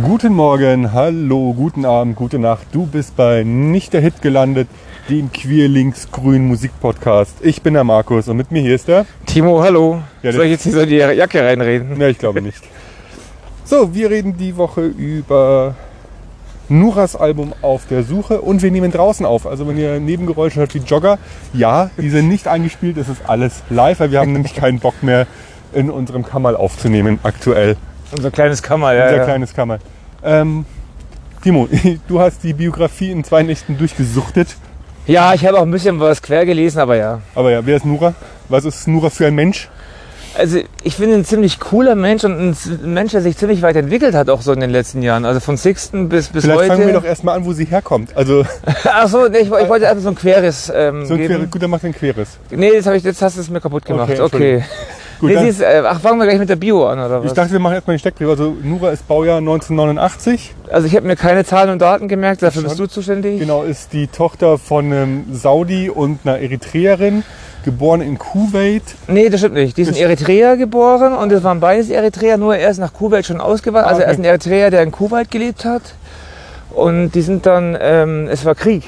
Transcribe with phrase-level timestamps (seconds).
[0.00, 2.66] Guten Morgen, hallo, guten Abend, gute Nacht.
[2.72, 4.66] Du bist bei Nicht der Hit gelandet,
[5.10, 7.36] dem Queer Links Grün Musikpodcast.
[7.42, 9.04] Ich bin der Markus und mit mir hier ist der.
[9.26, 10.00] Timo, hallo.
[10.22, 11.98] Ja, Soll ich jetzt hier so in die Jacke reinreden?
[11.98, 12.62] Ne, ich glaube nicht.
[13.66, 15.74] So, wir reden die Woche über
[16.70, 19.46] Nuras Album Auf der Suche und wir nehmen draußen auf.
[19.46, 21.18] Also wenn ihr Nebengeräusche hört wie Jogger,
[21.52, 25.02] ja, die sind nicht eingespielt, es ist alles live, weil wir haben nämlich keinen Bock
[25.02, 25.26] mehr
[25.74, 27.76] in unserem Kammerl aufzunehmen aktuell.
[28.14, 29.04] Unser kleines Kammer, ja.
[29.04, 29.24] Unser ja.
[29.24, 29.78] kleines Kammer.
[30.22, 30.64] Ähm,
[31.42, 31.68] Timo,
[32.08, 34.48] du hast die Biografie in zwei Nächten durchgesuchtet.
[35.06, 37.20] Ja, ich habe auch ein bisschen was quer gelesen, aber ja.
[37.34, 38.14] Aber ja, wer ist Nura?
[38.48, 39.68] Was ist Nura für ein Mensch?
[40.34, 42.56] Also ich finde ein ziemlich cooler Mensch und ein
[42.94, 45.24] Mensch, der sich ziemlich weit entwickelt hat, auch so in den letzten Jahren.
[45.24, 46.68] Also von Sixten bis, bis Vielleicht heute.
[46.68, 48.16] fangen wir doch erstmal an, wo sie herkommt.
[48.16, 48.44] Also
[48.84, 51.26] Ach so, nee, ich, ich wollte einfach so ein queres ähm, so ein.
[51.26, 52.38] Queres, gut, dann macht ein Queres.
[52.50, 54.10] Nee, jetzt, hab ich, jetzt hast du es mir kaputt gemacht.
[54.10, 54.64] Okay, Okay.
[55.22, 57.26] Gut, nee, ist, äh, ach, fangen wir gleich mit der Bio an, oder was?
[57.26, 58.28] Ich dachte, wir machen erstmal den Steckbrief.
[58.28, 60.52] Also Nura ist Baujahr 1989.
[60.70, 63.38] also ich habe mir keine Zahlen und Daten gemerkt, dafür bist du zuständig.
[63.38, 67.22] Genau, ist die Tochter von einem Saudi und einer Eritreerin,
[67.64, 68.82] geboren in Kuwait.
[69.06, 69.76] Nee, das stimmt nicht.
[69.76, 72.92] Die ist in Das- Eritrea geboren und es waren beides Eritreer, nur er ist nach
[72.92, 73.86] Kuwait schon ausgewandert.
[73.86, 75.82] Ah, Also er ist ein Eritreer, der in Kuwait gelebt hat.
[76.70, 78.82] Und die sind dann, ähm, es war Krieg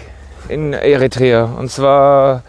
[0.48, 1.44] in Eritrea.
[1.58, 2.42] Und zwar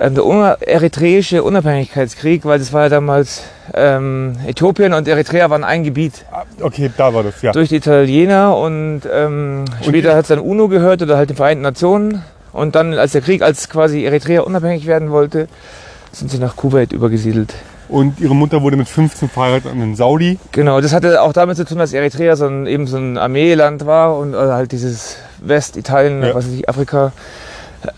[0.00, 3.42] ähm, der eritreische Unabhängigkeitskrieg, weil das war ja damals
[3.74, 7.52] ähm, Äthiopien und Eritrea waren ein Gebiet Ah, Okay, da war das, ja.
[7.52, 11.62] durch die Italiener und ähm, später hat es dann UNO gehört oder halt den Vereinten
[11.62, 12.22] Nationen.
[12.52, 15.48] Und dann, als der Krieg, als quasi Eritrea unabhängig werden wollte,
[16.12, 17.52] sind sie nach Kuwait übergesiedelt.
[17.88, 20.38] Und ihre Mutter wurde mit 15 verheiratet an einen Saudi.
[20.52, 23.86] Genau, das hatte auch damit zu tun, dass Eritrea so ein, eben so ein Armeeland
[23.86, 26.34] war und also halt dieses Westitalien, Ja.
[26.34, 27.12] was weiß ich, Afrika.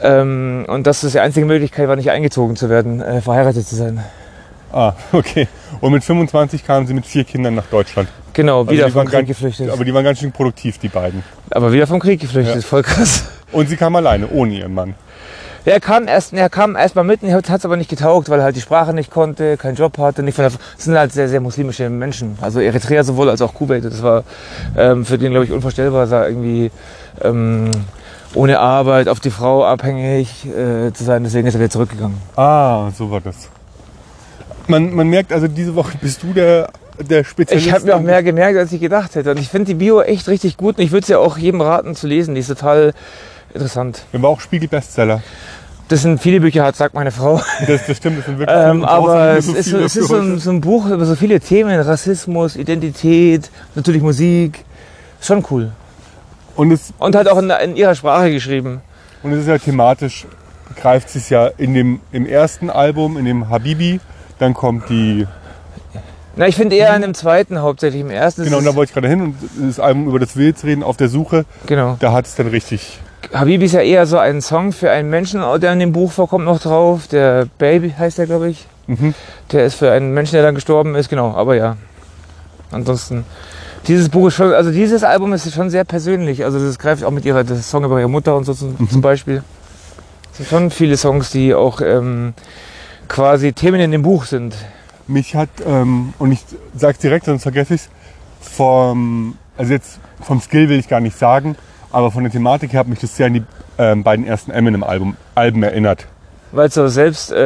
[0.02, 3.76] Ähm, und dass das die einzige Möglichkeit war, nicht eingezogen zu werden, äh, verheiratet zu
[3.76, 4.00] sein.
[4.72, 5.48] Ah, okay.
[5.80, 8.08] Und mit 25 kamen sie mit vier Kindern nach Deutschland.
[8.32, 9.70] Genau, wieder die vom Krieg ganz- geflüchtet.
[9.70, 11.22] Aber die waren ganz schön produktiv, die beiden.
[11.50, 12.60] Aber wieder vom Krieg geflüchtet, Ja.
[12.62, 13.24] voll krass.
[13.52, 14.94] Und sie kam alleine, ohne ihren Mann.
[15.64, 18.38] Ja, Er kam erst, er kam erst mal mit, hat es aber nicht getaugt, weil
[18.40, 21.12] er halt die Sprache nicht konnte, keinen Job hatte, nicht von der, das sind halt
[21.12, 22.38] sehr, sehr muslimische Menschen.
[22.40, 23.84] Also Eritrea sowohl als auch Kuwait.
[23.84, 24.22] Das war
[24.76, 26.70] ähm, für den, glaube ich, unvorstellbar, da irgendwie
[27.22, 27.70] ähm,
[28.36, 31.24] ohne Arbeit, auf die Frau abhängig äh, zu sein.
[31.24, 32.18] Deswegen ist er wieder zurückgegangen.
[32.36, 33.48] Ah, so war das.
[34.68, 37.66] Man, man merkt also, diese Woche bist du der, der Spezialist.
[37.66, 39.30] Ich habe mir auch mehr gemerkt, als ich gedacht hätte.
[39.30, 41.60] Und ich finde die Bio echt richtig gut und ich würde es ja auch jedem
[41.60, 42.34] raten zu lesen.
[42.34, 42.92] Die ist total
[43.54, 44.04] interessant.
[44.10, 45.22] Wir waren auch Spiegel-Bestseller.
[45.88, 47.40] Das sind viele Bücher, hat sagt meine Frau.
[47.66, 50.16] Das, das stimmt, das sind wirklich Ähm, aber es ist, so, viele es ist so,
[50.16, 54.64] ein, so ein Buch über so viele Themen, Rassismus, Identität, natürlich Musik.
[55.20, 55.70] Schon cool.
[56.56, 58.80] Und es, Und halt auch in, in ihrer Sprache geschrieben.
[59.22, 60.26] und es ist ja thematisch,
[60.80, 64.00] greift sich ja in dem, im ersten Album, in dem Habibi,
[64.38, 65.26] dann kommt die,
[66.36, 68.00] Na, ich finde eher in dem zweiten hauptsächlich.
[68.02, 69.36] Im ersten genau, und es, da wollte ich gerade hin und
[69.68, 71.96] das Album über das Wild reden, auf der Suche, genau.
[72.00, 73.00] da hat es dann richtig,
[73.32, 76.44] Habibi ist ja eher so ein Song für einen Menschen, der in dem Buch vorkommt
[76.44, 77.08] noch drauf.
[77.08, 78.66] Der Baby heißt der, glaube ich.
[78.86, 79.14] mhm.
[79.52, 81.34] Der ist für einen Menschen, der dann gestorben ist, genau.
[81.34, 81.76] Aber ja.
[82.70, 83.24] Ansonsten.
[83.88, 86.44] Dieses Buch ist schon, also dieses Album ist schon sehr persönlich.
[86.44, 88.90] Also das greift auch mit ihrer, das Song über ihre Mutter und so zum, Mhm.
[88.90, 89.42] zum Beispiel.
[90.32, 92.34] Es sind schon viele Songs, die auch ähm,
[93.08, 94.54] quasi Themen in dem Buch sind.
[95.08, 96.44] mich hat, ähm, und ich
[96.74, 97.88] sag's direkt, sonst vergesse ich's,
[98.40, 101.54] vom, also jetzt vom Skill will ich gar nicht sagen,
[101.92, 103.44] aber von der Thematik her hat mich das sehr an die
[103.78, 106.08] ähm, beiden ersten Eminem-Alben Alben erinnert.
[106.52, 107.38] Weil es so selbst äh,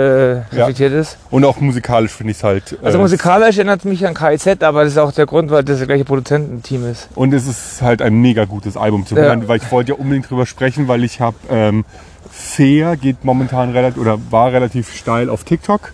[0.53, 1.17] reflektiert ist.
[1.31, 2.79] Und auch musikalisch finde ich es halt.
[2.83, 5.79] Also äh, musikalisch erinnert mich an KIZ, aber das ist auch der Grund, weil das
[5.79, 7.09] das gleiche Produzententeam ist.
[7.15, 9.23] Und es ist halt ein mega gutes Album zu Ja.
[9.23, 11.85] hören, weil ich wollte ja unbedingt drüber sprechen, weil ich habe ähm,
[12.31, 15.93] Fair geht momentan relativ oder war relativ steil auf TikTok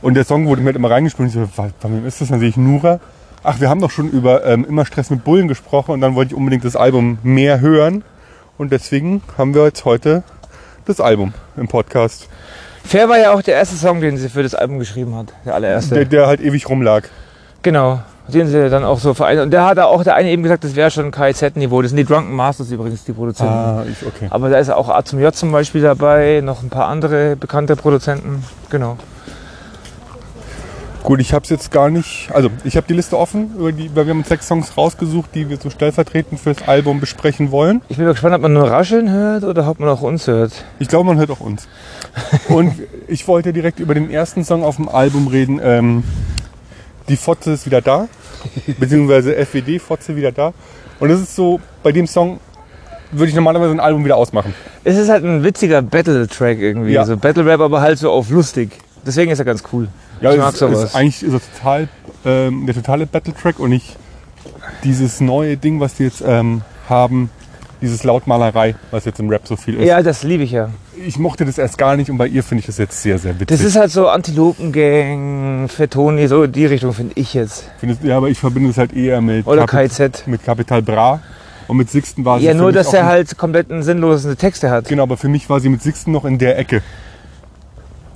[0.00, 1.34] und der Song wurde mir halt immer reingespielt.
[1.34, 2.28] Und ich so, "Wa- von wem ist das?
[2.28, 3.00] Dann sehe ich Nura.
[3.42, 6.32] Ach, wir haben doch schon über ähm, immer Stress mit Bullen gesprochen und dann wollte
[6.32, 8.04] ich unbedingt das Album mehr hören
[8.56, 10.22] und deswegen haben wir jetzt heute
[10.86, 12.28] das Album im Podcast,
[12.86, 15.32] Fair war ja auch der erste Song, den sie für das Album geschrieben hat.
[15.44, 15.94] Der allererste.
[15.96, 17.04] der, der halt ewig rumlag.
[17.62, 18.00] Genau.
[18.28, 19.40] Den sie dann auch so vereint.
[19.40, 21.82] Und da hat auch der eine eben gesagt, das wäre schon KIZ-Niveau.
[21.82, 23.52] Das sind die Drunken Masters übrigens, die Produzenten.
[23.52, 24.28] Ah, ich, okay.
[24.30, 27.74] Aber da ist auch A zum J zum Beispiel dabei, noch ein paar andere bekannte
[27.76, 28.44] Produzenten.
[28.70, 28.96] Genau.
[31.06, 32.30] Gut, ich habe es jetzt gar nicht.
[32.32, 35.48] Also, ich habe die Liste offen, die, weil wir haben uns sechs Songs rausgesucht, die
[35.48, 37.80] wir so stellvertretend fürs Album besprechen wollen.
[37.88, 40.64] Ich bin gespannt, ob man nur Rascheln hört oder ob man auch uns hört.
[40.80, 41.68] Ich glaube, man hört auch uns.
[42.48, 42.72] Und
[43.06, 45.60] ich wollte direkt über den ersten Song auf dem Album reden.
[45.62, 46.02] Ähm,
[47.08, 48.08] die Fotze ist wieder da,
[48.80, 50.54] beziehungsweise FWD Fotze wieder da.
[50.98, 52.40] Und das ist so, bei dem Song
[53.12, 54.54] würde ich normalerweise ein Album wieder ausmachen.
[54.82, 56.94] Es ist halt ein witziger Battle-Track irgendwie.
[56.94, 57.04] Ja.
[57.04, 58.72] So Battle-Rap, aber halt so auf lustig.
[59.06, 59.86] Deswegen ist er ganz cool.
[60.20, 60.84] Ja, ich mag ist, sowas.
[60.84, 61.88] Ist, eigentlich ist er total,
[62.24, 63.96] ähm, der totale Battle-Track und ich
[64.84, 67.30] dieses neue Ding, was die jetzt ähm, haben,
[67.82, 69.86] dieses Lautmalerei, was jetzt im Rap so viel ist.
[69.86, 70.70] Ja, das liebe ich ja.
[71.06, 73.34] Ich mochte das erst gar nicht und bei ihr finde ich das jetzt sehr, sehr
[73.38, 73.48] witzig.
[73.58, 77.70] Das ist halt so Antilopengang, Fettoni, so die Richtung finde ich jetzt.
[77.78, 80.26] Findest- ja, aber ich verbinde es halt eher mit, Oder Capi- KZ.
[80.26, 81.20] mit Capital Bra.
[81.68, 84.70] Und mit Sixten war sie Ja, nur dass er in- halt komplett einen sinnlosen Texte
[84.70, 84.86] hat.
[84.88, 86.80] Genau, aber für mich war sie mit Sixten noch in der Ecke.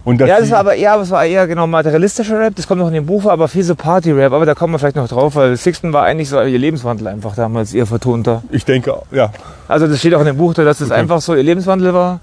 [0.02, 2.88] Und Ja, das war aber eher, das war eher genau materialistischer Rap, das kommt noch
[2.88, 5.54] in dem Buch aber viel so Party-Rap, aber da kommen wir vielleicht noch drauf, weil
[5.58, 8.42] Sixten war eigentlich so ihr Lebenswandel einfach damals, ihr vertonter.
[8.50, 9.30] ich denke, ja,
[9.68, 11.00] Also das steht auch in dem Buch, da, dass das Okay.
[11.00, 12.20] einfach so ihr Lebenswandel war,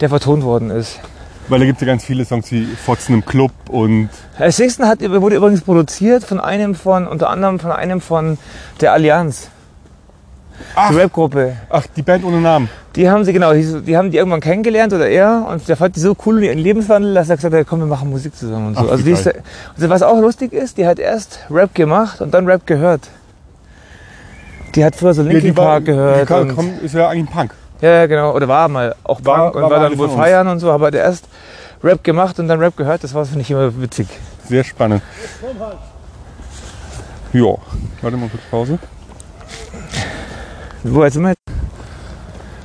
[0.00, 0.98] der vertont worden ist.
[1.48, 4.08] weil da gibt es ja ganz viele Songs wie Fotzen im Club und
[4.38, 8.38] Äh, Sixten hat, wurde übrigens produziert von einem von, unter anderem von einem von
[8.80, 9.48] der Allianz,
[10.74, 10.88] Ach.
[10.90, 11.56] die Rap-Gruppe.
[11.68, 12.70] ach, die Band ohne Namen.
[12.96, 16.00] Die haben sie, genau, die, haben die irgendwann kennengelernt oder er und der fand die
[16.00, 18.74] so cool in ihren Lebenswandel, dass er gesagt hat, komm, wir machen Musik zusammen und
[18.78, 18.84] so.
[18.86, 22.32] Ach, also die ist, also was auch lustig ist, die hat erst Rap gemacht und
[22.32, 23.02] dann Rap gehört.
[24.74, 26.22] Die hat früher so Ja, Linkin war- Park gehört.
[26.22, 27.54] Die kam, und, komm, ist ja eigentlich ein Punk.
[27.82, 28.34] ja, ja, genau.
[28.34, 30.90] Oder war mal auch War- Punk und war war, dann wohl feiern und so, aber
[30.90, 31.26] der erst
[31.84, 34.06] Rap gemacht und dann Rap gehört, das war, finde ich, immer witzig.
[34.48, 35.02] Sehr spannend.
[37.34, 37.54] Ja,
[38.00, 38.78] warte mal kurz Pause.
[40.82, 41.34] Wo jetzt immer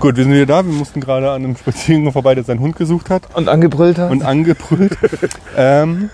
[0.01, 0.65] Gut, wir sind wieder da.
[0.65, 4.09] Wir mussten gerade an einem Spaziergang vorbei, der seinen Hund gesucht hat und angebrüllt hat.
[4.09, 4.97] und angebrüllt.
[5.55, 6.09] ähm,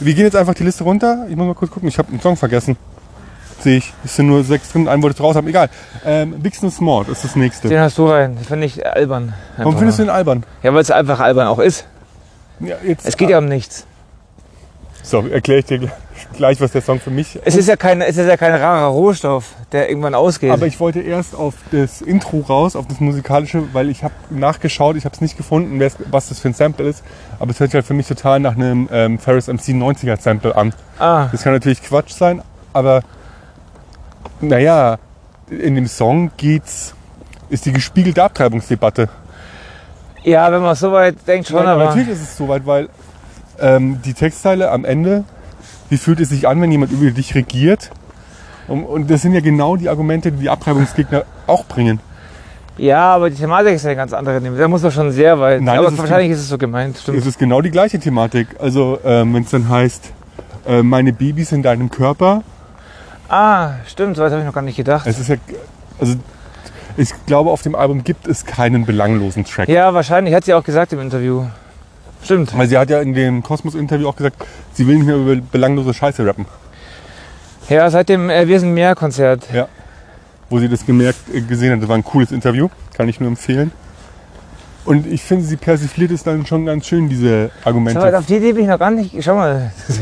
[0.00, 1.24] wir gehen jetzt einfach die Liste runter.
[1.30, 1.88] Ich muss mal kurz gucken.
[1.88, 2.76] Ich habe einen Song vergessen.
[3.60, 3.94] Sehe ich.
[4.04, 4.88] Es sind nur sechs drin.
[4.88, 5.46] Einen wollte ich raus haben.
[5.46, 5.70] Egal.
[6.04, 7.68] Ähm, Vixen Smart ist das nächste.
[7.68, 8.34] den hast du rein.
[8.38, 9.34] Das finde ich albern.
[9.56, 10.44] Warum findest du den albern?
[10.64, 11.86] Ja, weil es einfach albern auch ist.
[12.58, 13.86] Ja, jetzt, Es geht ja um nichts.
[15.08, 15.92] So, erkläre ich dir
[16.36, 18.88] gleich- was der Song für mich Es ist ja kein, es ist ja kein rarer
[18.88, 20.50] Rohstoff, der irgendwann ausgeht.
[20.50, 24.96] Aber ich wollte erst auf das Intro raus, auf das musikalische, weil ich habe nachgeschaut,
[24.96, 25.80] ich habe es nicht gefunden,
[26.10, 27.04] was das für ein Sample ist.
[27.38, 30.56] Aber es hört sich halt für mich total nach einem ähm, Ferris MC 90er Sample
[30.56, 30.72] an.
[30.98, 32.42] ah, Das kann natürlich Quatsch sein,
[32.72, 33.02] aber
[34.40, 34.98] naja,
[35.48, 36.94] in dem Song geht's,
[37.48, 39.08] ist die gespiegelte Abtreibungsdebatte.
[40.24, 42.88] ja, wenn man so weit denkt schon, Nein, aber natürlich ist es soweit, weil
[43.60, 45.24] ähm, die Textzeile am Ende,
[45.90, 47.90] wie fühlt es sich an, wenn jemand über dich regiert?
[48.68, 52.00] Und, und das sind ja genau die Argumente, die die Abtreibungsgegner auch bringen.
[52.78, 54.40] ja, aber die Thematik ist ja eine ganz andere.
[54.40, 55.62] Da muss man schon sehr weit.
[55.62, 57.18] Nein, aber ist wahrscheinlich ist es so gemeint, stimmt.
[57.18, 58.48] Es ist genau die gleiche Thematik.
[58.58, 60.10] Also ähm, wenn es dann heißt,
[60.66, 62.42] äh, meine Babys in deinem Körper,
[63.28, 65.06] Ah, stimmt, so weit habe ich noch gar nicht gedacht.
[65.06, 65.36] es ist ja,
[65.98, 66.14] also
[66.96, 69.68] ich glaube, auf dem Album gibt es keinen belanglosen Track.
[69.68, 71.44] Ja, wahrscheinlich, hat sie auch gesagt im Interview.
[72.26, 72.58] Stimmt.
[72.58, 75.94] Weil sie hat ja in dem Kosmos-Interview auch gesagt, sie will nicht mehr über belanglose
[75.94, 76.44] Scheiße rappen.
[77.68, 79.46] Ja, seit dem äh, Wir sind mehr Konzert.
[80.50, 81.82] Wo sie das gemerkt, äh, gesehen hat.
[81.82, 83.70] Das war ein cooles Interview, kann ich nur empfehlen.
[84.84, 88.00] Und ich finde, sie persifliert es dann schon ganz schön, diese Argumente.
[88.00, 89.14] So weit auf die Idee bin ich noch gar nicht.
[89.22, 89.72] Schau mal.
[89.86, 89.98] Das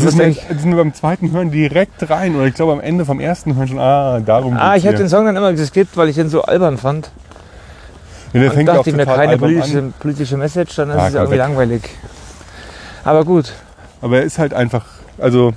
[0.00, 0.16] ist, Lustig.
[0.16, 2.36] mir, das ist mir beim zweiten Hören direkt rein.
[2.36, 5.08] Oder ich glaube am Ende vom ersten Hören schon, ah, darum ah, ich habe den
[5.08, 7.10] Song dann immer geskippt, weil ich den so albern fand.
[8.32, 11.14] Ja, der Und auch dachte ich mir, keine politische, politische Message, dann ist Ah, es
[11.14, 11.38] ja irgendwie weg.
[11.46, 11.82] langweilig.
[13.04, 13.52] Aber gut.
[14.00, 14.84] Aber er ist halt einfach,
[15.18, 15.52] also.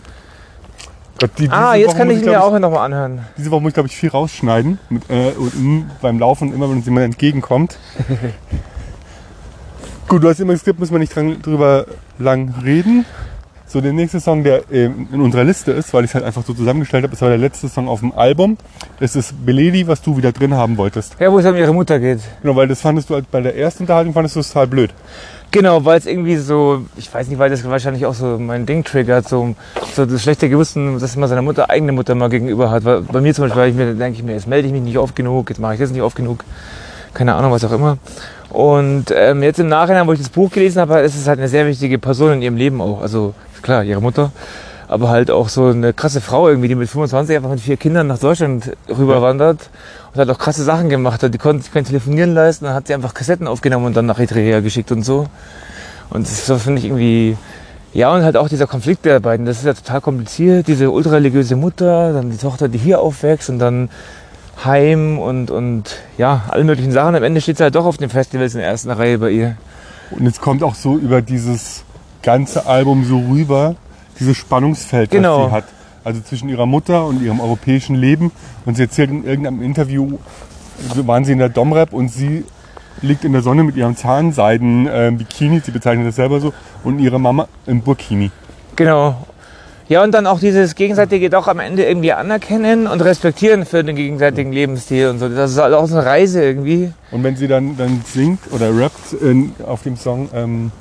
[1.17, 3.25] Gott, die, Ah, jetzt Woche kann muss ich glaub mir auch nochmal anhören.
[3.37, 4.79] Diese Woche muss ich, glaube ich, viel rausschneiden.
[4.89, 7.77] Mit, äh, und, beim Laufen, immer wenn uns jemand entgegenkommt.
[10.07, 11.85] Gut, du hast immer gesagt, müssen wir nicht dran, drüber
[12.19, 13.05] lang reden.
[13.67, 16.45] So, der nächste Song, der ähm, in unserer Liste ist, weil ich es halt einfach
[16.45, 18.57] so zusammengestellt habe, ist aber der letzte Song auf dem Album.
[18.99, 21.15] Das ist Beledi, was du wieder drin haben wolltest.
[21.19, 22.19] Ja, wo es um ihre Mutter geht.
[22.43, 24.93] Genau, weil das fandest du halt bei der ersten Unterhaltung fandest du es total blöd.
[25.49, 28.83] Genau, weil es irgendwie so, ich weiß nicht, weil das wahrscheinlich auch so mein Ding
[28.83, 29.55] triggert, so,
[29.95, 32.85] so das schlechte Gewissen, dass man seiner Mutter, eigene Mutter mal gegenüber hat.
[32.85, 34.83] Weil bei mir zum Beispiel, weil ich mir, denke ich mir, jetzt melde ich mich
[34.83, 36.43] nicht oft genug, jetzt mache ich das nicht oft genug,
[37.13, 37.97] keine Ahnung, was auch immer.
[38.49, 41.47] Und ähm, jetzt im Nachhinein, wo ich das Buch gelesen habe, ist es halt eine
[41.47, 43.01] sehr wichtige Person in ihrem Leben auch.
[43.01, 43.33] Also
[43.65, 44.31] klar, ihre Mutter,
[44.87, 48.05] aber halt auch so eine krasse Frau irgendwie, die mit 25 einfach mit vier Kindern
[48.05, 49.71] nach Deutschland rüberwandert
[50.13, 51.21] und hat auch krasse Sachen gemacht.
[51.23, 54.19] Die konnte sich kein Telefonieren leisten, dann hat sie einfach Kassetten aufgenommen und dann nach
[54.19, 55.25] Eritrea geschickt und so.
[56.11, 57.37] Und das so finde ich irgendwie,
[57.91, 60.67] ja, und halt auch dieser Konflikt der beiden, das ist ja total kompliziert.
[60.67, 63.89] Diese ultrareligiöse Mutter, dann die Tochter, die hier aufwächst und dann
[64.63, 67.15] Heim und, und ja, alle möglichen Sachen.
[67.15, 69.57] Am Ende steht sie halt doch auf den Festivals in der ersten Reihe bei ihr.
[70.11, 71.83] Und es kommt auch so über dieses
[72.25, 73.75] ganze Album so rüber,
[74.19, 75.43] dieses Spannungsfeld, Genau.
[75.43, 75.63] das sie hat.
[76.03, 78.31] Also zwischen ihrer Mutter und ihrem europäischen Leben.
[78.65, 80.17] Und sie erzählt in irgendeinem Interview,
[80.97, 82.43] waren sie in der Domrep und sie
[83.01, 86.53] liegt in der Sonne mit ihrem Zahnseiden-Bikini, sie bezeichnet das selber so,
[86.83, 88.31] und ihre Mama im Burkini.
[88.75, 89.15] Genau.
[89.87, 93.95] Ja, und dann auch dieses gegenseitige doch am Ende irgendwie anerkennen und respektieren für den
[93.95, 95.29] gegenseitigen Lebensstil und so.
[95.29, 96.91] Das ist halt auch so eine Reise irgendwie.
[97.11, 100.71] Und wenn sie dann, dann singt oder rappt in, auf dem Song, ähm,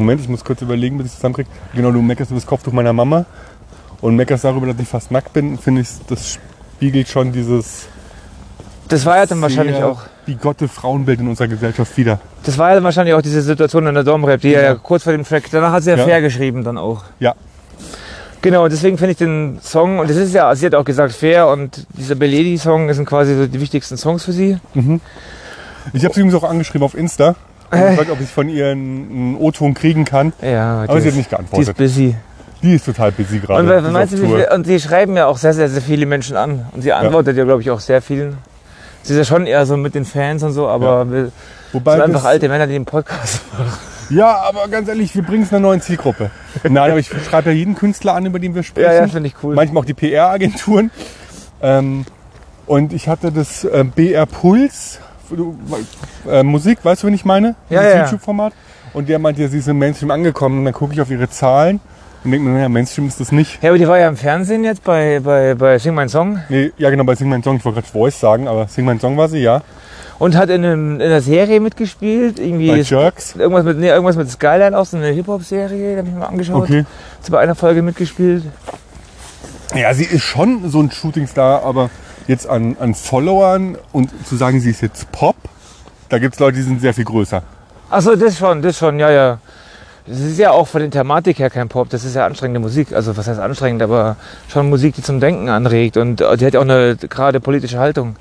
[0.00, 1.48] Moment, ich muss kurz überlegen, bis ich es zusammenkriege.
[1.74, 3.26] Genau, du meckerst über das Kopftuch meiner Mama.
[4.00, 6.38] und meckerst darüber, dass ich fast nackt bin, finde ich, das
[6.76, 7.86] spiegelt schon dieses
[8.88, 10.00] Das war ja dann wahrscheinlich auch.
[10.24, 12.18] bigotte Frauenbild in unserer Gesellschaft wieder.
[12.44, 14.62] Das war ja dann wahrscheinlich auch diese Situation in der Domrep, die ja.
[14.62, 14.74] Ja.
[14.76, 16.04] kurz vor dem Track, danach hat sie ja, Ja.
[16.04, 17.04] fair geschrieben dann auch.
[17.18, 17.34] Ja,
[18.42, 21.46] Genau, deswegen finde ich den Song, und das ist ja, sie hat auch gesagt fair
[21.48, 24.56] und dieser Beledi-Song sind quasi so die wichtigsten Songs für sie.
[25.92, 27.34] ich habe sie übrigens auch angeschrieben auf Insta
[27.70, 27.90] Äh.
[27.90, 30.32] gefragt, ob ich von ihr einen O-Ton kriegen kann.
[30.42, 31.76] Ja, Aber die sie hat nicht Die ist geantwortet.
[31.76, 32.16] busy.
[32.62, 33.60] Die ist total busy gerade.
[33.60, 36.66] Und, meinst du, viel, und die schreiben ja auch sehr, sehr, sehr viele Menschen an.
[36.72, 38.36] Und sie antwortet ja, glaube ich, auch sehr vielen.
[39.02, 41.32] Sie ist ja schon eher so mit den Fans und so, aber wir
[41.72, 43.72] Wobei sind einfach alte Männer, die den Podcast machen.
[44.10, 46.30] Ja, aber ganz ehrlich, wir bringen es einer neuen Zielgruppe.
[46.64, 48.90] Nein, aber ich schreibe ja jeden Künstler an, über den wir sprechen.
[48.90, 49.54] Ja, ja, finde ich cool.
[49.54, 50.90] Manchmal auch die PR-Agenturen.
[51.62, 52.04] Ähm,
[52.66, 54.98] und ich hatte das äh, BR Puls,
[55.36, 55.56] du,
[56.28, 57.54] äh, Musik, weißt du, wen ich meine?
[57.68, 58.04] Ja, Dieses ja.
[58.04, 58.52] YouTube-Format.
[58.92, 60.58] Und der meinte, ja, sie ist im Mainstream angekommen.
[60.58, 61.80] Und dann gucke ich auf ihre Zahlen
[62.24, 63.62] und denke mir, naja, Mainstream ist das nicht.
[63.62, 66.72] Ja, aber die war ja im Fernsehen jetzt bei, bei, bei Sing Mein Song Nee,
[66.76, 69.16] ja genau, bei Sing Mein Song, ich wollte gerade Voice sagen, aber Sing Mein Song
[69.16, 69.62] war sie, ja.
[70.18, 72.38] und hat in, einem, in einer Serie mitgespielt.
[72.38, 73.36] Irgendwie Bei Jerks.
[73.36, 76.26] irgendwas mit, nee, irgendwas mit Skyline auch, so eine Hip-Hop-Serie, da habe ich mir mal
[76.26, 76.64] angeschaut.
[76.64, 76.84] Okay.
[77.22, 78.44] Hat bei einer Folge mitgespielt.
[79.74, 81.90] Ja, sie ist schon so ein Shootingstar, aber
[82.26, 85.36] jetzt an, an Followern und zu sagen, sie ist jetzt Pop,
[86.08, 87.42] da gibt es Leute, die sind sehr viel größer.
[87.90, 89.38] Achso, das schon, das schon, ja, ja.
[90.06, 92.92] Das ist ja auch von der Thematik her kein Pop, das ist ja anstrengende Musik.
[92.92, 94.16] Also was heißt anstrengend, aber
[94.48, 97.78] schon Musik, die zum Denken anregt und äh, die hat ja auch eine gerade politische
[97.78, 98.16] Haltung.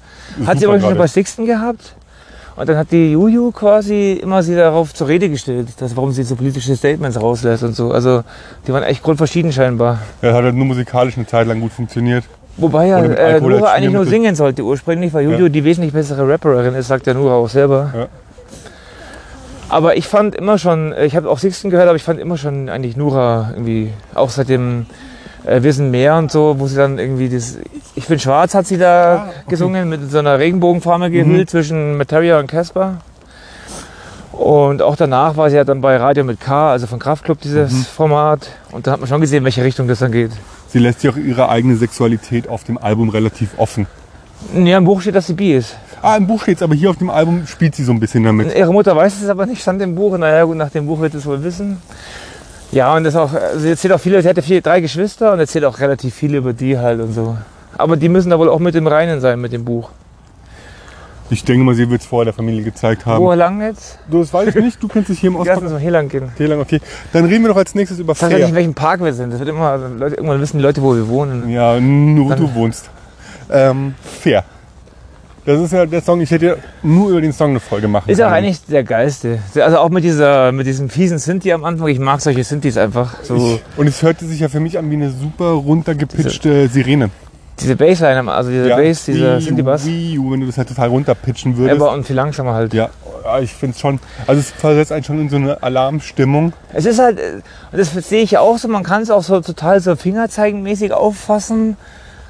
[0.45, 1.95] Hat sie aber schon bei Sixten gehabt
[2.59, 6.23] und dann hat die Juju quasi immer sie darauf zur Rede gestellt, dass, warum sie
[6.23, 7.91] so politische Statements rauslässt und so.
[7.91, 8.23] Also
[8.67, 9.99] die waren echt grundverschieden scheinbar.
[10.21, 12.25] Ja, hat halt nur musikalisch eine Zeit lang gut funktioniert.
[12.59, 15.49] Wobei ja äh, Nura eigentlich nur singen sollte ursprünglich, weil Juju Ja.
[15.49, 17.91] die wesentlich bessere Rapperin ist, sagt der Nura auch selber.
[17.95, 18.07] Ja.
[19.69, 22.69] Aber ich fand immer schon, ich habe auch Sixten gehört, aber ich fand immer schon
[22.69, 24.87] eigentlich Nura irgendwie, auch seit dem
[25.45, 27.57] äh, Wir sind mehr und so, wo sie dann irgendwie das,
[27.95, 29.33] ich bin schwarz hat sie da Ah, okay.
[29.45, 29.49] Mhm.
[29.49, 32.97] gesungen, mit so einer Regenbogenfarbe gehüllt zwischen Materia und Casper.
[34.31, 37.71] Und auch danach war sie ja dann bei Radio mit K, also von Kraftklub dieses
[37.71, 37.85] Mhm.
[37.95, 38.47] Format.
[38.71, 40.31] Und da hat man schon gesehen, in welche Richtung das dann geht.
[40.71, 43.87] Sie lässt sich auch ihre eigene Sexualität auf dem Album relativ offen.
[44.53, 45.75] Ja, im Buch steht, dass sie bi ist.
[46.01, 48.55] Ah, im Buch steht's, aber hier auf dem Album spielt sie so ein bisschen damit.
[48.55, 50.17] Ihre Mutter weiß es aber nicht, stand im Buch.
[50.17, 51.77] Naja, gut, nach dem Buch wird es wohl wissen.
[52.71, 55.39] Ja, und das auch, also sie erzählt auch viele, sie hatte vier, drei Geschwister und
[55.39, 57.35] erzählt auch relativ viel über die halt und so.
[57.77, 59.89] Aber die müssen da wohl auch mit im Reinen sein mit dem Buch.
[61.31, 63.23] Ich denke mal, sie wird es vorher der Familie gezeigt haben.
[63.23, 63.99] Wo lang jetzt?
[64.09, 65.73] Du, das weiß ich nicht, du kennst dich hier im Lass uns Osten.
[65.73, 66.23] mal hier lang gehen.
[66.33, 66.79] Okay, lang, okay.
[67.13, 68.55] Dann reden wir doch als nächstes über Ich weiß ja nicht, in Fair.
[68.57, 69.31] welchem Park wir sind.
[69.31, 71.47] Das wird immer, Leute, irgendwann wissen die Leute, wo wir wohnen.
[71.49, 72.89] Ja, nur wo Dann- du wohnst.
[73.51, 74.43] Ähm, Fair.
[75.45, 78.21] Das ist ja der Song, ich hätte nur über den Song eine Folge machen Ist
[78.21, 79.39] auch eigentlich der geilste.
[79.55, 81.87] Also auch mit dieser, mit diesem fiesen Sinti am Anfang.
[81.87, 83.15] Ich mag solche Sintis einfach.
[83.23, 87.09] So Ich, und es hörte sich ja für mich an wie eine super runtergepitchte Sirene.
[87.59, 89.85] Diese Bassline, also diese Bass, dieser Sinti-Bass.
[89.85, 91.81] Wii, wenn du das halt total runterpitchen würdest.
[91.81, 92.73] Aber und viel langsamer halt.
[92.73, 92.89] ja,
[93.23, 93.99] ja, ich finde es schon.
[94.27, 96.53] Also es versetzt einen schon in so eine Alarmstimmung.
[96.73, 99.23] Es ist halt, äh, und das sehe ich ja auch so, man kann es auch
[99.23, 101.77] so total so fingerzeigenmäßig auffassen.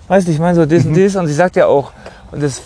[0.08, 0.94] Weißt du, ich meine so das Mhm.
[0.94, 1.92] und das und sie sagt ja auch,
[2.32, 2.62] und das,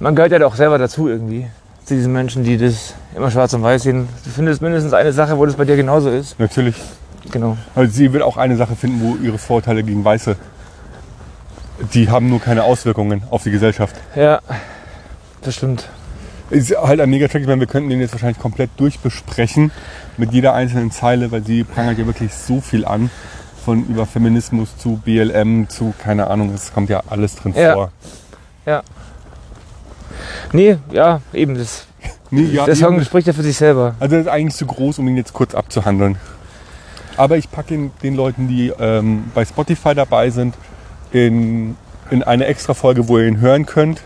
[0.00, 1.46] man gehört ja auch selber dazu irgendwie,
[1.84, 4.08] zu diesen Menschen, die das immer schwarz und weiß sehen.
[4.24, 6.38] Du findest mindestens eine Sache, wo das bei dir genauso ist.
[6.40, 6.74] Natürlich.
[7.30, 7.56] Genau.
[7.74, 10.36] Also sie wird auch eine Sache finden, wo ihre Vorurteile gegen Weiße,
[11.94, 13.94] die haben nur keine Auswirkungen auf die Gesellschaft.
[14.14, 14.40] Ja,
[15.42, 15.88] das stimmt.
[16.50, 19.72] Ist halt ein Megatrack, ich meine, wir könnten den jetzt wahrscheinlich komplett durchbesprechen
[20.16, 23.10] mit jeder einzelnen Zeile, weil sie prangert ja wirklich so viel an.
[23.64, 27.72] Von über Feminismus zu BLM zu, keine Ahnung, es kommt ja alles drin Ja.
[27.72, 27.90] vor.
[30.52, 31.86] Nee, ja, eben, das,
[32.30, 33.04] Nee, ja, der Song eben.
[33.04, 33.94] spricht ja für sich selber.
[34.00, 36.16] Also das ist eigentlich zu groß, um ihn jetzt kurz abzuhandeln.
[37.16, 40.54] Aber ich packe ihn den Leuten, die ähm, bei Spotify dabei sind,
[41.16, 41.76] in,
[42.10, 44.02] in eine extra Folge, wo ihr ihn hören könnt.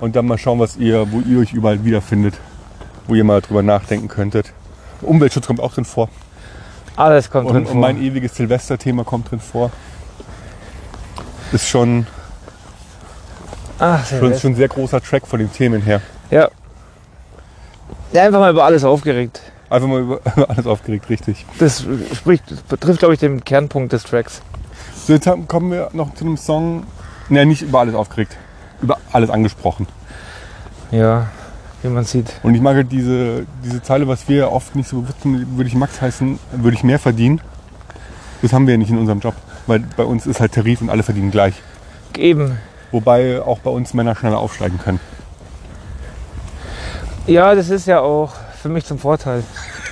[0.00, 2.34] Und dann mal schauen, was ihr, wo ihr euch überall wiederfindet.
[3.06, 4.52] Wo ihr mal drüber nachdenken könntet.
[5.02, 6.08] Umweltschutz kommt auch drin vor.
[6.96, 7.74] Alles kommt drin Und, vor.
[7.74, 9.70] und mein ewiges Silvester-Thema kommt drin vor.
[11.52, 12.06] Ist schon,
[13.78, 16.00] Ach, schon, schon ein sehr großer Track von den Themen her.
[16.30, 16.48] Ja.
[18.12, 18.22] ja.
[18.22, 19.40] Einfach mal über alles aufgeregt.
[19.68, 21.46] Einfach mal über über alles aufgeregt, richtig.
[21.58, 24.42] Das spricht, das betrifft, glaube ich, den Kernpunkt des Tracks.
[25.06, 26.84] So, jetzt kommen wir noch zu einem Song.
[27.28, 28.36] Ne, nicht über alles aufgeregt.
[28.82, 29.86] Über alles angesprochen.
[30.90, 31.28] Ja,
[31.82, 32.32] wie man sieht.
[32.42, 35.68] Und ich mag halt diese, diese Zeile, was wir oft nicht so bewusst sind, würde
[35.68, 37.40] ich Max heißen, würde ich mehr verdienen.
[38.42, 39.34] Das haben wir ja nicht in unserem Job.
[39.66, 41.54] Weil bei uns ist halt Tarif und alle verdienen gleich.
[42.16, 42.58] Eben.
[42.90, 45.00] Wobei auch bei uns Männer schneller aufsteigen können.
[47.26, 49.44] Ja, das ist ja auch für mich zum Vorteil.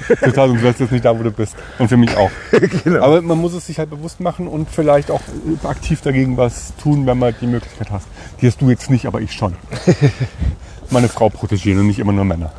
[0.09, 1.55] Total, sonst wärst du jetzt nicht da, wo du bist.
[1.79, 2.31] Und für mich auch.
[2.85, 3.03] genau.
[3.05, 5.21] Aber man muss es sich halt bewusst machen und vielleicht auch
[5.65, 8.07] aktiv dagegen was tun, wenn man die Möglichkeit hast.
[8.41, 9.55] Die hast du jetzt nicht, aber ich schon.
[10.91, 12.51] Meine Frau protegieren und nicht immer nur Männer.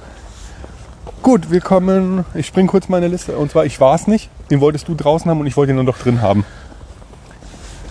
[1.24, 2.24] Gut, wir kommen.
[2.34, 3.36] Ich spring kurz meine Liste.
[3.38, 4.30] Und zwar, ich war es nicht.
[4.52, 6.46] Den wolltest du draußen haben und ich wollte ihn nur noch drin haben.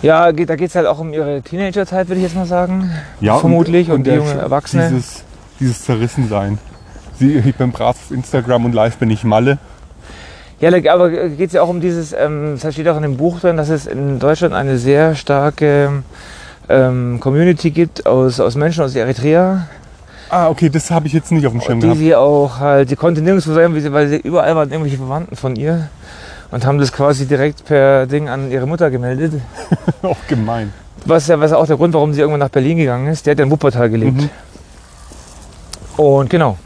[0.01, 2.89] Ja, geht, da geht es halt auch um ihre Teenagerzeit, würde ich jetzt mal sagen.
[3.19, 3.91] Ja, Vermutlich.
[3.91, 4.89] Und, die der junge Sch- Erwachsene.
[4.89, 5.23] Dieses,
[5.59, 6.57] dieses Zerrissensein.
[7.19, 9.57] Sie, ich bin brav auf Instagram und live bin ich Malle.
[10.61, 13.39] Ja, aber geht es ja auch um dieses, ähm, das steht auch in dem Buch
[13.39, 16.03] drin, dass es in Deutschland eine sehr starke
[16.67, 19.67] ähm, Community gibt aus, aus Menschen aus Eritrea,
[20.31, 21.99] Ah, okay, das habe ich jetzt nicht auf dem Schirm die gehabt.
[21.99, 25.89] sie auch halt, die konnte nirgendwo sein, weil sie- überall waren irgendwelche Verwandten von ihr
[26.51, 29.33] und haben das quasi direkt per Ding an ihre Mutter gemeldet.
[30.03, 30.71] Auch gemein.
[31.05, 33.25] Was ja was auch der Grund, warum sie irgendwann nach Berlin gegangen ist.
[33.25, 34.17] Die hat ja in Wuppertal gelebt.
[34.21, 34.29] Mhm.
[35.97, 36.57] Und genau.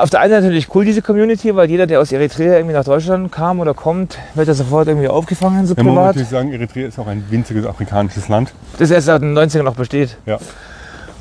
[0.00, 2.84] Auf der einen Seite natürlich cool, diese Community, weil jeder, der aus Eritrea irgendwie nach
[2.84, 6.16] Deutschland kam oder kommt, wird ja sofort irgendwie aufgefangen, so Da muss man privat.
[6.16, 8.54] natürlich sagen, Eritrea ist auch ein winziges afrikanisches Land.
[8.78, 10.16] Das erst seit den 90ern noch besteht.
[10.24, 10.38] Ja.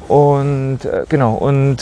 [0.07, 1.77] Und äh, genau, und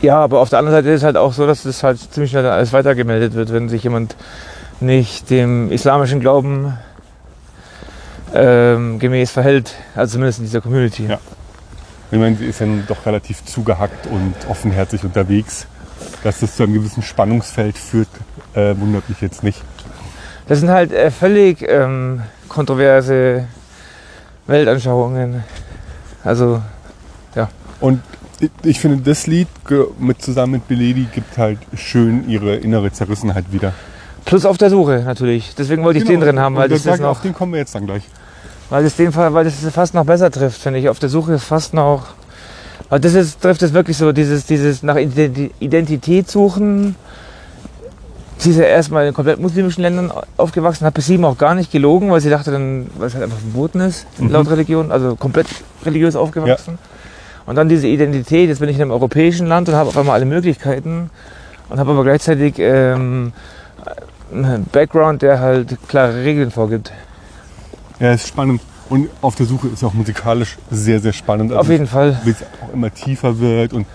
[0.00, 2.30] ja, aber auf der anderen Seite ist es halt auch so, dass das halt ziemlich
[2.30, 4.14] schnell alles weitergemeldet wird, wenn sich jemand
[4.78, 6.78] nicht dem islamischen Glauben
[8.32, 11.06] ähm, gemäß verhält, also zumindest in dieser Community.
[11.08, 11.18] Ja.
[12.12, 15.66] Ich meine, sie ist ja doch relativ zugehackt und offenherzig unterwegs.
[16.22, 18.08] Dass das zu einem gewissen Spannungsfeld führt,
[18.54, 19.60] äh, wundert mich jetzt nicht.
[20.46, 23.46] Das sind halt äh, völlig ähm, kontroverse
[24.46, 25.42] Weltanschauungen.
[26.24, 26.60] Also
[27.80, 28.00] Und
[28.40, 29.48] ich- ich finde, das Lied
[29.98, 33.72] mit, zusammen mit Beledi gibt halt schön ihre innere Zerrissenheit wieder.
[34.24, 35.54] plus auf der Suche natürlich.
[35.56, 36.76] Deswegen wollte ich den drin haben, weil Genau.
[36.76, 38.04] Und das, das auf noch, den kommen wir jetzt dann gleich.
[38.72, 40.88] Weil das den Fall, weil das fast noch besser trifft, finde ich.
[40.88, 42.06] Auf der Suche ist fast noch,
[42.88, 46.96] weil das ist, trifft es wirklich so dieses, dieses nach Identi- Identität suchen.
[48.38, 51.70] Sie ist ja erstmal in komplett muslimischen Ländern aufgewachsen, hat bis sieben auch gar nicht
[51.70, 54.30] gelogen, weil sie dachte dann, weil es halt einfach verboten ist, Mhm.
[54.30, 55.48] laut Religion, also komplett
[55.84, 56.78] religiös aufgewachsen.
[57.44, 60.14] Und dann diese Identität, jetzt bin ich in einem europäischen Land und habe auf einmal
[60.14, 61.10] alle Möglichkeiten
[61.68, 63.32] und habe aber gleichzeitig ähm,
[64.32, 66.90] einen Background, der halt klare Regeln vorgibt.
[68.02, 68.60] Ja, ist spannend.
[68.88, 71.52] Und auf der Suche ist auch musikalisch sehr, sehr spannend.
[71.52, 72.20] Auf jeden Fall.
[72.24, 73.86] Wie es auch immer tiefer wird und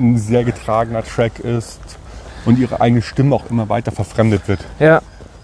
[0.00, 1.78] ein sehr getragener Track ist
[2.44, 4.58] und ihre eigene Stimme auch immer weiter verfremdet wird.
[4.80, 5.00] Ja,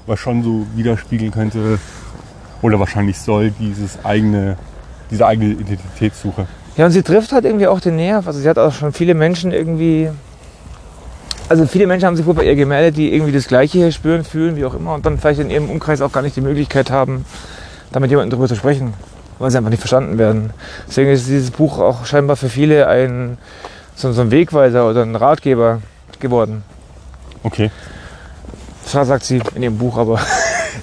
[0.06, 1.78] Was schon so widerspiegeln könnte
[2.60, 4.56] oder wahrscheinlich soll dieses eigene,
[5.12, 6.48] diese eigene Identitätssuche.
[6.76, 8.26] Ja, und sie trifft halt irgendwie auch den Nerv.
[8.26, 10.08] Also sie hat auch schon viele Menschen irgendwie.
[11.48, 14.24] Also viele Menschen haben sich wohl bei ihr gemeldet, die irgendwie das Gleiche hier spüren,
[14.24, 16.90] fühlen, wie auch immer, und dann vielleicht in ihrem Umkreis auch gar nicht die Möglichkeit
[16.90, 17.24] haben,
[17.92, 18.94] da mit jemandem drüber zu sprechen,
[19.38, 20.50] weil sie einfach nicht verstanden werden.
[20.88, 23.38] Deswegen ist dieses Buch auch scheinbar für viele ein
[23.94, 25.83] so, so ein Wegweiser oder ein Ratgeber
[26.18, 26.64] geworden.
[27.42, 27.70] Okay.
[28.90, 30.18] Das sagt sie in ihrem Buch, aber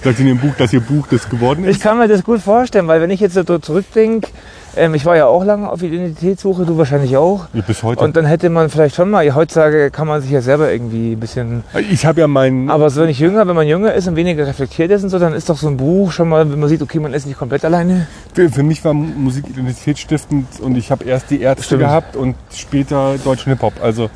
[0.02, 1.82] Sagt sie in dem Buch, dass ihr Buch das geworden Ich ist?
[1.82, 4.28] kann mir das gut vorstellen, weil wenn ich jetzt so zurückdenke,
[4.76, 7.46] ähm, ich war ja auch lange auf Identitätssuche, du wahrscheinlich auch.
[7.52, 8.04] Ja, Bis heute.
[8.04, 11.20] Und dann hätte man vielleicht schon mal, heutzutage kann man sich ja selber irgendwie ein
[11.20, 11.64] bisschen.
[11.90, 12.70] ich habe ja meinen.
[12.70, 15.18] Aber so wenn ich jünger, wenn man jünger ist und weniger reflektiert ist und so,
[15.18, 17.38] dann ist doch so ein Buch schon mal, wenn man sieht, okay, man ist nicht
[17.38, 18.06] komplett alleine.
[18.34, 21.80] Für, für mich war Musik identitätsstiftend und ich habe erst die Ärzte Stimmt.
[21.82, 23.74] gehabt und später deutschen Hip-Hop.
[23.82, 24.08] Also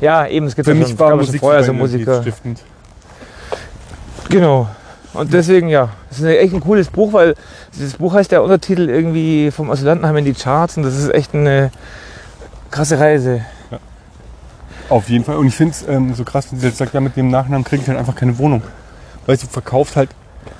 [0.00, 2.22] Ja, eben, es gibt für ja mich schon, war Musik vorher so Musiker.
[4.28, 4.68] Genau.
[5.16, 7.34] Und deswegen, ja, es ist echt ein cooles Buch, weil
[7.74, 11.34] dieses Buch heißt der Untertitel irgendwie vom Asylantenheim in die Charts und das ist echt
[11.34, 11.70] eine
[12.70, 13.40] krasse Reise.
[14.88, 15.36] Auf jeden Fall.
[15.36, 17.64] Und ich finde es ähm, so krass, wenn sie jetzt sagt, ja, mit dem Nachnamen
[17.64, 18.62] kriege ich halt einfach keine Wohnung.
[19.26, 20.10] Weißt du, verkauft halt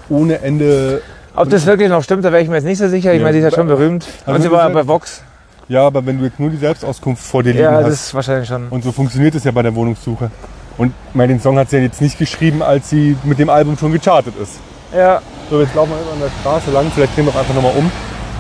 [0.09, 1.01] ohne Ende.
[1.37, 3.13] Ob das wirklich noch stimmt, da wäre ich mir jetzt nicht so sicher.
[3.13, 3.23] Ich Ja.
[3.25, 4.07] meine, sie ist halt schon berühmt.
[4.25, 5.23] Also und sie war du bei Vox.
[5.69, 7.87] Ja, aber wenn du jetzt nur die Selbstauskunft vor dir liegen Ja, hast.
[7.87, 8.69] das ist wahrscheinlich schon.
[8.69, 10.31] Und so funktioniert es ja bei der Wohnungssuche.
[10.79, 13.79] Und meine, den Song hat sie ja jetzt nicht geschrieben, als sie mit dem Album
[13.79, 14.59] schon gechartet ist.
[14.95, 17.73] Ja, So, jetzt laufen wir an der Straße lang, vielleicht drehen wir auch einfach nochmal
[17.77, 17.91] um.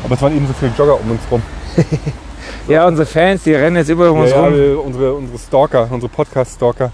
[0.04, 1.42] Aber es waren eben so viele Jogger um uns rum.
[2.68, 4.54] ja, unsere Fans, die rennen jetzt um uns ja, rum.
[4.54, 6.92] wir- unsere, unsere Stalker, unsere Podcast-Stalker.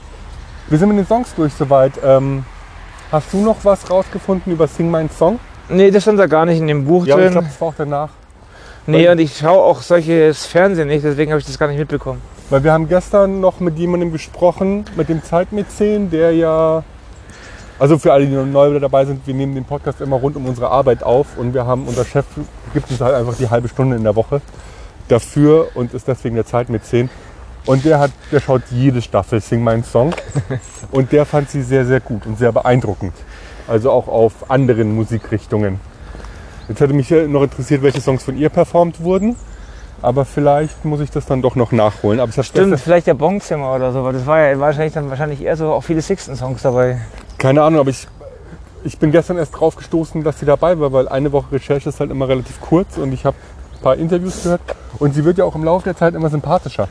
[0.69, 1.93] Wir sind mit den Songs durch soweit.
[2.05, 2.45] Ähm,
[3.11, 5.39] hast du noch was rausgefunden über Sing Mein Song?
[5.69, 7.33] Nee, das stand da gar nicht in dem Buch Ja, aber ich drin.
[7.35, 8.09] glaube, das war auch danach.
[8.87, 12.21] nee, und ich schaue auch solches Fernsehen nicht, deswegen habe ich das gar nicht mitbekommen.
[12.53, 16.85] Weil wir haben gestern noch mit jemandem gesprochen, mit dem Zeitmäzen, der ja,
[17.79, 20.37] also für alle, die noch neu wieder dabei sind, wir nehmen den Podcast immer rund
[20.37, 22.27] um unsere Arbeit auf und wir haben, unser Chef
[22.75, 24.43] gibt uns halt einfach die halbe Stunde in der Woche
[25.09, 27.09] dafür und ist deswegen der Zeitmäzen.
[27.65, 30.15] Und der hat, der schaut jede Staffel Sing Mein Song
[30.91, 33.15] und der fand sie sehr, sehr gut und sehr beeindruckend.
[33.67, 35.81] Also auch auf anderen Musikrichtungen.
[36.69, 39.37] Jetzt hätte mich noch interessiert, welche Songs von ihr performt wurden.
[40.03, 42.19] Aber vielleicht muss ich das dann doch noch nachholen.
[42.19, 45.41] Aber habe Stimmt, vielleicht der Bonzimmer oder so, weil das war ja wahrscheinlich dann wahrscheinlich
[45.41, 47.01] eher so auch viele Sixten-Songs dabei.
[47.39, 48.09] keine Ahnung, aber ich,
[48.85, 52.01] ich bin gestern erst drauf gestoßen, dass sie dabei war, weil eine Woche Recherche ist
[52.01, 53.37] halt immer relativ kurz und ich habe
[53.75, 54.61] ein paar Interviews gehört
[54.99, 56.89] und sie wird ja auch im Laufe der Zeit immer sympathischer.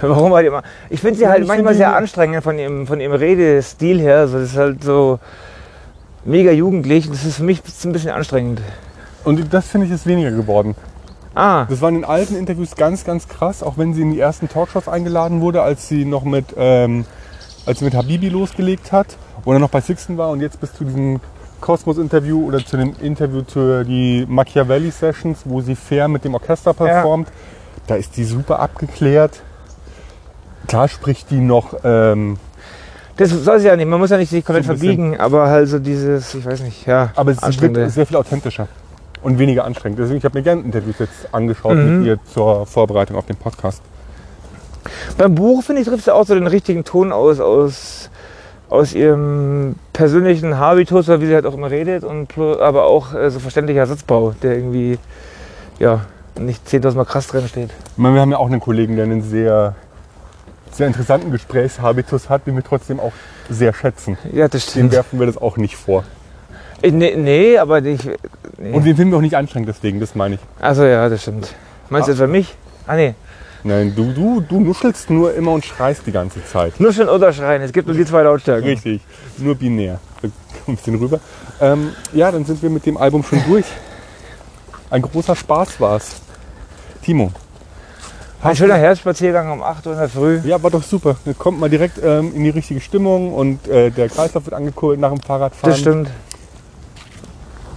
[0.00, 0.62] Warum halt immer?
[0.88, 4.18] Ich finde sie halt ich manchmal sehr anstrengend von ihrem, von ihrem Redestil her.
[4.18, 5.18] Also das ist halt so
[6.24, 7.08] mega jugendlich.
[7.08, 8.60] Das ist für mich ein bisschen anstrengend.
[9.24, 10.74] Und das finde ich ist weniger geworden.
[11.34, 14.18] Ah, Das war in den alten Interviews ganz, ganz krass, auch wenn sie in die
[14.20, 17.04] ersten Talkshows eingeladen wurde, als sie noch mit, ähm,
[17.66, 20.84] als sie mit Habibi losgelegt hat oder noch bei Sixten war und jetzt bis zu
[20.84, 21.20] diesem
[21.60, 27.28] Kosmos-Interview oder zu dem Interview zu die Machiavelli-Sessions, wo sie fair mit dem Orchester performt.
[27.86, 29.42] Da ist die super abgeklärt.
[30.66, 32.38] Klar spricht die noch, ähm,
[33.16, 33.86] das soll sie ja nicht.
[33.86, 36.86] Man muss ja nicht sich komplett So verbiegen, aber halt so dieses, ich weiß nicht,
[36.86, 37.10] ja.
[37.16, 37.82] aber es anstrengende.
[37.82, 38.66] wird sehr viel authentischer
[39.22, 39.98] und weniger anstrengend.
[39.98, 41.98] Deswegen, ich habe mir gerne Interviews jetzt angeschaut Mhm.
[41.98, 43.82] mit ihr zur Vorbereitung auf den Podcast.
[45.18, 48.10] Beim Buch, finde ich, trifft sie auch so den richtigen Ton aus, aus,
[48.70, 53.30] aus ihrem persönlichen Habitus, oder wie sie halt auch immer redet, und aber auch äh,
[53.30, 54.98] so verständlicher Satzbau, der irgendwie,
[55.78, 56.00] ja,
[56.38, 57.70] nicht 10.000 Mal krass drin steht.
[57.92, 59.74] Ich meine, wir haben ja auch einen Kollegen, der einen sehr,
[60.70, 63.12] sehr interessanten Gesprächshabitus hat, den wir trotzdem auch
[63.50, 64.16] sehr schätzen.
[64.32, 64.92] Ja, das Dem stimmt.
[64.92, 66.04] werfen wir das auch nicht vor.
[66.82, 68.00] Äh, Nee, nee aber ich.
[68.58, 68.72] Nee.
[68.72, 70.40] Und den finden wir auch nicht anstrengend deswegen, das meine ich.
[70.60, 71.54] Also ja, das stimmt.
[71.88, 72.14] Meinst du Ah.
[72.14, 72.54] etwa mich?
[72.86, 73.14] Ah nee.
[73.62, 76.80] Nein, du, du, du nuschelst nur immer und schreist die ganze Zeit.
[76.80, 77.60] Nur schon oder schreien.
[77.62, 78.64] Es gibt nur die zwei Lautstärken.
[78.68, 79.02] Richtig,
[79.36, 79.98] nur binär.
[80.66, 81.20] Ein bisschen rüber.
[81.60, 83.66] Ähm, ja, dann sind wir mit dem Album schon durch.
[84.90, 86.22] Ein großer Spaß war's.
[87.02, 87.32] Timo.
[88.42, 90.40] Ein schöner Herbstspaziergang um 8 Uhr in der Früh.
[90.44, 91.16] Ja, war doch super.
[91.26, 94.98] Dann kommt mal direkt ähm, in die richtige Stimmung und äh, der Kreislauf wird angekurbelt
[95.00, 95.70] nach dem Fahrradfahren.
[95.70, 96.10] Das stimmt.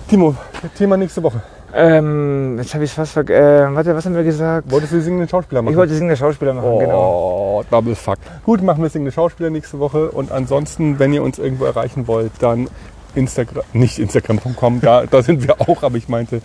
[0.10, 0.36] Timo,
[0.78, 1.42] Thema nächste Woche.
[1.76, 3.44] Ähm, jetzt habe ich es fast vergessen.
[3.44, 4.70] Äh, warte, was haben wir gesagt?
[4.70, 5.74] Wolltest du singenden Schauspieler machen?
[5.74, 7.64] Ich wollte singende Schauspieler machen, oh, genau.
[7.72, 8.20] Double Fuck.
[8.46, 10.12] Gut, machen wir singende Schauspieler nächste Woche.
[10.12, 12.68] Und ansonsten, wenn ihr uns irgendwo erreichen wollt, dann
[13.16, 16.42] Instagram, nicht Instagram.com, da, da sind wir auch, aber ich meinte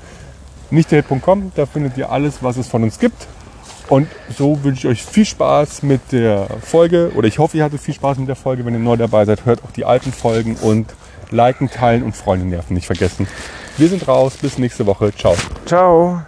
[0.71, 3.27] nicht der.com, da findet ihr alles, was es von uns gibt.
[3.89, 7.13] Und so wünsche ich euch viel Spaß mit der Folge.
[7.15, 8.65] Oder ich hoffe, ihr hattet viel Spaß mit der Folge.
[8.65, 10.95] Wenn ihr neu dabei seid, hört auch die alten Folgen und
[11.33, 13.27] liken, teilen und Freunde nerven nicht vergessen.
[13.77, 14.37] Wir sind raus.
[14.41, 15.15] Bis nächste Woche.
[15.15, 15.35] Ciao.
[15.67, 16.23] Ciao.